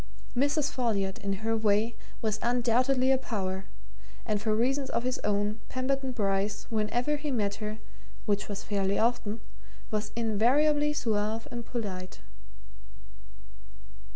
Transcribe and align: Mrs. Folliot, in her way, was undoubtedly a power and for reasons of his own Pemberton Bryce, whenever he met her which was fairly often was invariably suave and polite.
Mrs. 0.35 0.71
Folliot, 0.71 1.19
in 1.19 1.45
her 1.45 1.55
way, 1.55 1.95
was 2.23 2.39
undoubtedly 2.41 3.11
a 3.11 3.19
power 3.19 3.65
and 4.25 4.41
for 4.41 4.55
reasons 4.55 4.89
of 4.89 5.03
his 5.03 5.19
own 5.19 5.61
Pemberton 5.69 6.11
Bryce, 6.11 6.65
whenever 6.71 7.17
he 7.17 7.29
met 7.29 7.61
her 7.61 7.77
which 8.25 8.47
was 8.49 8.63
fairly 8.63 8.97
often 8.97 9.41
was 9.91 10.11
invariably 10.15 10.91
suave 10.91 11.47
and 11.51 11.67
polite. 11.67 12.19